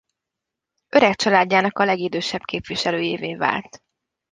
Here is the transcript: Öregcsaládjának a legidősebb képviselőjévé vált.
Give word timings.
Öregcsaládjának 0.89 1.79
a 1.79 1.83
legidősebb 1.85 2.41
képviselőjévé 2.45 3.35
vált. 3.35 3.83